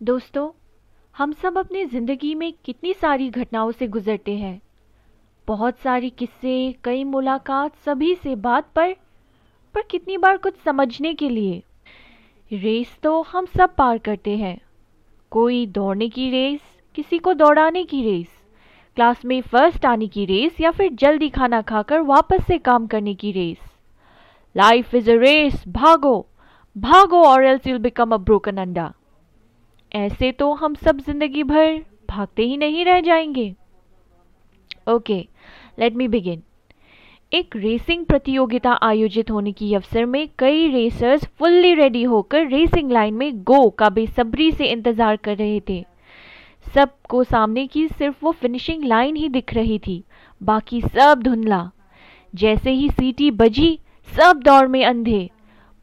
दोस्तों, 0.00 0.50
हम 1.14 1.32
सब 1.32 1.56
अपनी 1.58 1.84
ज़िंदगी 1.84 2.34
में 2.34 2.52
कितनी 2.64 2.92
सारी 2.92 3.28
घटनाओं 3.30 3.70
से 3.70 3.86
गुजरते 3.86 4.36
हैं। 4.36 4.60
बहुत 5.48 5.78
सारी 5.78 6.10
किस्से, 6.10 6.74
कई 6.84 7.02
मुलाकात, 7.04 7.76
सभी 7.76 8.14
से 8.14 8.34
बात 8.36 8.68
पर 8.76 8.92
पर 9.74 9.82
कितनी 9.82 10.16
बार 10.16 10.36
कुछ 10.36 10.58
समझने 10.64 11.12
के 11.14 11.28
लिए। 11.28 11.62
रेस 12.50 12.96
तो 13.02 13.20
हम 13.22 13.46
सब 13.46 13.74
पार 13.74 13.98
करते 13.98 14.36
हैं। 14.36 14.56
कोई 15.32 15.66
दौड़ने 15.66 16.08
की 16.08 16.30
रेस, 16.30 16.60
किसी 16.94 17.18
को 17.18 17.34
दौड़ाने 17.34 17.84
की 17.84 18.02
रेस, 18.02 18.28
क्लास 18.96 19.24
में 19.24 19.40
फ़र्स्ट 19.42 19.86
आने 19.86 20.06
की 20.06 20.24
रेस 20.24 20.60
या 20.60 20.70
फिर 20.70 20.92
जल्दी 20.94 21.28
खाना 21.28 21.60
खाकर 21.62 22.00
वापस 22.02 22.46
से 22.46 22.58
काम 22.60 22.86
करने 22.86 23.14
की 23.14 23.32
race. 23.32 23.58
Life 24.56 24.94
is 24.94 25.10
a 25.10 25.16
race 25.16 25.64
भागो 25.68 26.26
भागो 26.76 27.24
और 27.24 27.44
else 27.44 27.66
you'll 27.66 27.78
become 27.78 28.14
a 28.14 28.16
broken 28.18 28.56
अंडा। 28.56 28.92
ऐसे 29.92 30.30
तो 30.32 30.52
हम 30.54 30.74
सब 30.76 31.00
ज़िंदगी 31.00 31.42
भर 31.42 31.80
भागते 32.08 32.42
ही 32.42 32.56
नहीं 32.56 32.84
रह 32.84 33.00
जाएँगे। 33.00 33.54
ओके 34.88 35.18
लेट 35.78 35.94
मी 35.94 36.08
बिगिन 36.08 36.42
एक 37.32 37.56
रेसिंग 37.56 38.04
प्रतियोगिता 38.06 38.72
आयोजित 38.82 39.30
होने 39.30 39.52
की 39.52 39.72
अवसर 39.74 40.04
में 40.04 40.28
कई 40.38 40.68
रेसर्स 40.68 41.24
फुल्ली 41.38 41.72
रेडी 41.74 42.02
होकर 42.02 42.46
रेसिंग 42.46 42.92
लाइन 42.92 43.14
में 43.14 43.42
गो 43.44 43.68
का 43.70 43.88
बेसब्री 43.88 44.50
से 44.52 44.66
इंतज़ार 44.66 45.16
कर 45.16 45.36
रहे 45.36 45.60
थे। 45.68 45.84
सबको 46.66 47.22
सामने 47.24 47.66
की 47.66 47.86
सिर्फ़ 47.88 48.16
वो 48.22 48.32
फिनिशिंग 48.32 48.84
लाइन 48.84 49.16
ही 49.16 49.28
दिख 49.28 49.54
रही 49.54 49.78
थी, 49.78 50.02
बाकी 50.40 50.80
सब 50.80 51.22
धुंधला। 51.22 51.70
जैसे 52.34 52.70
ही 52.70 52.88
सीटी 52.90 53.30
बजी, 53.32 53.78
सब 54.08 54.40
दौड़ 54.44 54.66
में 54.68 54.84
अंधे। 54.84 55.28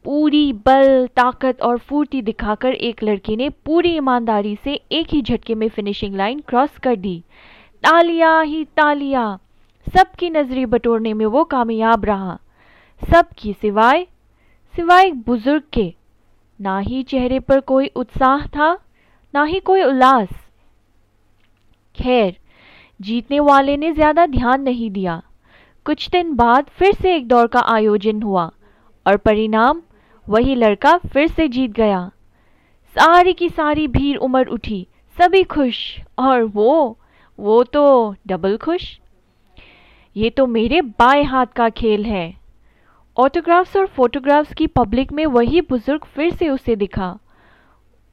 पूरी 0.06 0.52
बल, 0.66 1.08
ताकत 1.16 1.62
और 1.62 1.78
फूर्ति 1.78 2.22
दिखाकर 2.22 2.74
एक 2.74 3.02
लड़के 3.04 3.36
ने 3.36 3.50
पूरी 3.66 3.96
ईमानदारी 3.96 4.56
से 4.64 4.74
एक 4.92 5.14
ही 5.14 5.22
झटके 5.22 5.56
में 5.56 5.68
फिनिशिंग 5.70 6.16
लाइन 6.16 6.40
क्रॉस 6.48 6.78
कर 6.78 6.96
दी। 6.96 7.18
तालियाँ 7.84 8.44
ही 8.46 8.64
तालियाँ। 8.78 9.40
सबकी 9.88 10.30
नज़रें 10.30 10.70
बटोरने 10.70 11.14
में 11.14 11.26
वो 11.26 11.44
कामयाब 11.44 12.06
रहा। 12.06 12.38
सबकी 13.02 13.54
सिवाय 13.54 14.06
सिवाय 14.74 15.12
बुज़ुर्ग 15.12 15.64
के। 15.74 15.94
ना 16.60 16.78
ही 16.80 17.02
चेहरे 17.04 17.40
पर 17.40 17.60
कोई 17.60 17.88
उत्साह 17.96 18.46
था, 18.48 18.72
ना 19.34 19.44
ही 19.44 19.60
कोई 19.60 19.84
उल्लास। 19.84 20.30
खैर, 21.96 22.36
जीतने 23.00 23.40
वाले 23.40 23.78
ने 23.78 23.92
ज़्यादा 23.94 24.26
ध्यान 24.28 24.62
नहीं 24.62 24.92
दिया। 24.92 25.22
कुछ 25.86 26.10
दिन 26.10 26.36
बाद 26.36 26.70
फिर 26.70 26.94
से 26.94 27.16
एक 27.16 27.28
दौड़ 27.28 27.48
का 27.48 27.60
आयोजन 27.70 28.22
हुआ 28.22 28.50
और 29.06 29.18
परिणाम 29.18 29.82
वही 30.30 30.56
लड़का 30.56 30.98
फिर 30.98 31.28
से 31.28 31.48
जीत 31.48 31.72
गया। 31.72 32.12
सारी 32.88 33.34
की 33.34 33.50
सारी 33.50 33.88
भीड़ 33.88 34.18
उमड़ 34.18 34.50
उठी। 34.50 34.88
सभी 35.18 35.44
खुश। 35.44 36.00
और 36.20 36.44
वो 36.44 37.00
वो 37.40 37.64
तो 37.64 38.16
डबल 38.28 38.58
खुश। 38.58 39.00
ये 40.16 40.30
तो 40.30 40.48
मेरे 40.48 40.82
बाएँ 40.82 41.24
हाथ 41.24 41.46
का 41.46 41.70
खेल 41.70 42.06
है। 42.06 42.38
ऑटोग्राफ्स 43.18 43.78
और 43.78 43.86
फोटोग्राफ्स 43.86 44.54
की 44.54 44.68
पब्लिक 44.68 45.14
में 45.14 45.26
वही 45.26 45.62
बुज़ुर्ग 45.62 46.04
फिर 46.04 46.34
से 46.34 46.50
उसे 46.50 46.76
दिखा। 46.76 47.20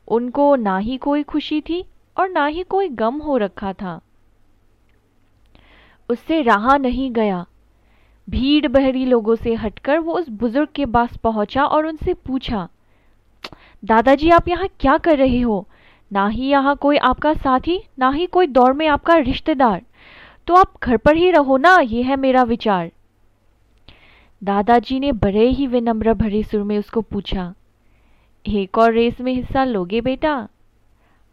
उनको 0.08 0.56
ना 0.56 0.78
ही 0.78 0.96
कोई 0.96 1.22
खुशी 1.22 1.60
थी 1.60 1.84
और 2.18 2.28
ना 2.28 2.46
ही 2.46 2.62
कोई 2.62 2.88
गम 2.88 3.14
हो 3.14 3.36
रखा 3.36 3.72
था। 3.72 4.00
उससे 6.08 6.42
रहा 6.42 6.76
नहीं 6.76 7.12
गया। 7.12 7.46
भीड़ 8.28 8.68
बहरी 8.68 9.04
लोगों 9.04 9.34
से 9.36 9.54
हटकर 9.54 9.98
वो 9.98 10.12
उस 10.12 10.28
बुज़ुर्ग 10.30 10.68
के 10.74 10.86
पास 10.86 11.16
पहुँचा 11.16 11.64
और 11.64 11.86
उनसे 11.86 12.14
पूछा, 12.16 12.68
दादाजी, 13.82 14.30
आप 14.30 14.48
यहाँ 14.48 14.68
क्या 14.80 14.96
कर 14.98 15.18
रहे 15.18 15.40
हो? 15.40 15.66
ना 16.10 16.26
ही 16.28 16.48
यहाँ 16.48 16.76
कोई 16.76 16.96
आपका 16.96 17.32
साथी, 17.34 17.80
ना 17.98 18.10
ही 18.10 18.26
कोई 18.26 18.46
दौड़ 18.46 18.72
में 18.72 18.86
आपका 18.86 19.16
रिश्तेदार। 19.16 19.82
तो 20.46 20.54
आप 20.54 20.72
घर 20.82 20.96
पर 20.96 21.16
ही 21.16 21.30
रहो 21.30 21.56
ना, 21.56 21.76
ये 21.78 22.02
है 22.02 22.16
मेरा 22.16 22.42
विचार. 22.42 22.90
दादाजी 24.42 24.98
ने 25.00 25.12
बड़े 25.12 25.48
ही 25.48 25.66
विनम्र 25.66 26.14
भरे 26.14 26.42
सुर 26.42 26.62
में 26.62 26.78
उसको 26.78 27.00
पूछा, 27.00 27.52
एक 28.44 28.78
और 28.78 28.92
रेस 28.92 29.20
में 29.20 29.32
हिस्सा 29.32 29.64
लोगे 29.64 30.00
बेटा? 30.00 30.48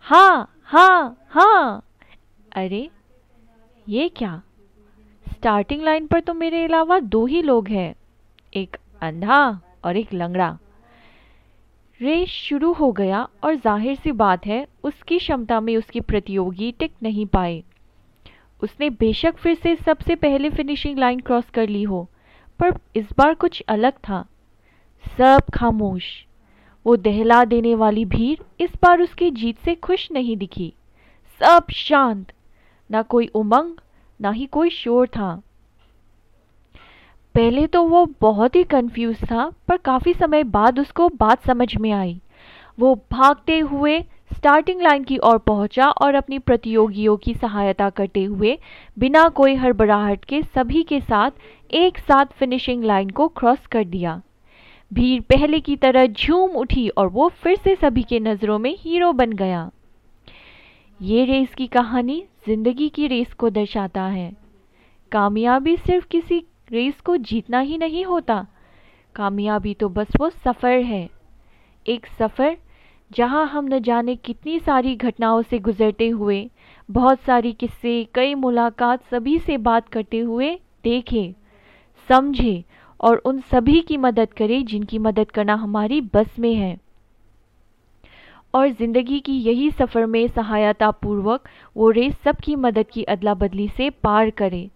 हाँ 0.05 0.61
हाँ 0.63 1.27
हाँ। 1.29 1.83
अरे, 2.55 2.89
ये 3.87 4.09
क्या? 4.09 4.41
स्टार्टिंग 5.39 5.81
लाइन 5.81 6.07
पर 6.07 6.19
तो 6.19 6.33
मेरे 6.33 6.63
अलावा 6.63 6.99
दो 6.99 7.25
ही 7.25 7.41
लोग 7.41 7.67
हैं। 7.67 7.93
एक 8.53 8.75
अंधा 9.01 9.61
और 9.85 9.97
एक 9.97 10.13
लंगड़ा। 10.13 10.57
रेस 11.99 12.29
शुरू 12.29 12.71
हो 12.73 12.91
गया 12.91 13.21
और 13.43 13.55
ज़ाहिर 13.55 13.95
सी 13.95 14.11
बात 14.11 14.45
है, 14.45 14.67
उसकी 14.83 15.17
क्षमता 15.17 15.59
में 15.61 15.75
उसकी 15.77 15.99
प्रतियोगी 16.01 16.71
टिक 16.71 16.93
नहीं 17.03 17.25
पाए 17.25 17.63
उसने 18.61 18.89
बेशक 18.89 19.37
फिर 19.37 19.55
से 19.55 19.75
सबसे 19.75 20.15
पहले 20.15 20.49
फिनिशिंग 20.49 20.99
लाइन 20.99 21.19
क्रॉस 21.19 21.49
कर 21.49 21.69
ली 21.69 21.83
हो, 21.83 22.07
पर 22.59 22.79
इस 22.95 23.09
बार 23.17 23.33
कुछ 23.33 23.63
अलग 23.67 23.93
था। 23.99 24.25
सब 25.17 25.49
खामोश। 25.53 26.13
वो 26.85 26.95
दहला 26.97 27.43
देने 27.45 27.75
वाली 27.75 28.05
भीड़ 28.05 28.63
इस 28.63 28.73
बार 28.83 29.01
उसकी 29.01 29.31
जीत 29.31 29.59
से 29.59 29.75
खुश 29.75 30.11
नहीं 30.11 30.37
दिखी। 30.37 30.73
सब 31.41 31.71
शांत। 31.71 32.31
ना 32.89 33.01
कोई 33.01 33.27
उमंग 33.27 33.77
ना 34.19 34.31
ही 34.31 34.45
कोई 34.45 34.69
शोर 34.69 35.07
था। 35.07 35.33
पहले 37.35 37.65
तो 37.67 37.83
वो 37.83 38.05
बहुत 38.21 38.55
ही 38.55 38.63
कंफ्यूज 38.63 39.17
था, 39.21 39.49
पर 39.67 39.77
काफ़ी 39.77 40.13
समय 40.13 40.43
बाद 40.45 40.79
उसको 40.79 41.09
बात 41.09 41.45
समझ 41.45 41.75
में 41.75 41.91
आई। 41.91 42.19
वो 42.79 42.95
भागते 43.11 43.59
हुए 43.59 43.99
स्टार्टिंग 44.35 44.81
लाइन 44.81 45.03
की 45.03 45.17
ओर 45.17 45.37
पहुँचा 45.37 45.89
और 45.91 46.15
अपनी 46.15 46.39
प्रतियोगियों 46.39 47.15
की 47.17 47.33
सहायता 47.33 47.89
करते 47.89 48.23
हुए 48.23 48.57
बिना 48.97 49.27
कोई 49.29 49.55
हड़बड़ाहट 49.55 50.25
के 50.25 50.41
सभी 50.45 50.83
के 50.83 50.99
साथ 50.99 51.31
एक 51.73 51.97
साथ 51.99 52.25
फिनिशिंग 52.39 52.83
लाइन 52.83 53.09
को 53.09 53.27
क्रॉस 53.27 53.65
कर 53.67 53.83
दिया। 53.85 54.21
भीड़ 54.91 55.21
पहले 55.29 55.59
की 55.59 55.75
तरह 55.75 56.07
झूम 56.07 56.51
उठी 56.51 56.87
और 56.89 57.07
वो 57.07 57.27
फिर 57.43 57.57
से 57.57 57.75
सभी 57.75 58.03
के 58.03 58.19
नज़रों 58.19 58.59
में 58.59 58.75
हीरो 58.79 59.11
बन 59.13 59.33
गया। 59.33 59.69
ये 60.99 61.23
रेस 61.25 61.53
की 61.55 61.65
कहानी 61.67 62.23
ज़िंदगी 62.45 62.87
की 62.89 63.07
रेस 63.07 63.33
को 63.33 63.49
दर्शाता 63.49 64.01
है। 64.03 64.31
कामयाबी 65.11 65.75
सिर्फ़ 65.77 66.07
किसी 66.07 66.39
रेस 66.71 66.99
को 67.01 67.15
जीतना 67.17 67.59
ही 67.59 67.77
नहीं 67.77 68.03
होता। 68.05 68.45
कामयाबी 69.15 69.73
तो 69.73 69.89
बस 69.89 70.07
वो 70.19 70.29
सफ़र 70.29 70.81
है। 70.81 71.09
एक 71.85 72.05
सफ़र 72.19 72.57
जहाँ 73.11 73.45
हम 73.47 73.65
न 73.65 73.79
जाने 73.79 74.15
कितनी 74.15 74.59
सारी 74.59 74.95
घटनाओं 74.95 75.41
से 75.41 75.59
गुजरते 75.59 76.09
हुए, 76.09 76.49
बहुत 76.89 77.19
सारी 77.19 77.53
किस्से, 77.53 78.03
कई 78.15 78.35
मुलाकात 78.35 79.05
सभी 79.05 79.37
से 79.39 79.57
बात 79.57 79.89
करते 79.89 80.19
हुए 80.19 80.53
देखें, 80.83 81.33
समझे 82.09 82.63
और 82.99 83.17
उन 83.17 83.41
सभी 83.41 83.79
की 83.81 83.97
मदद 83.97 84.33
करें 84.33 84.63
जिनकी 84.65 84.99
मदद 84.99 85.31
करना 85.31 85.55
हमारी 85.55 86.01
बस 86.13 86.39
में 86.39 86.53
है। 86.55 86.77
और 88.53 88.69
ज़िंदगी 88.69 89.19
की 89.19 89.33
यही 89.41 89.69
सफ़र 89.71 90.05
में 90.05 90.27
सहायता 90.27 90.89
पूर्वक 90.91 91.47
वो 91.75 91.89
रेस 91.89 92.13
सबकी 92.23 92.55
मदद 92.55 92.85
की 92.93 93.03
अदला 93.05 93.33
बदली 93.33 93.67
से 93.67 93.89
पार 94.03 94.29
करें। 94.29 94.69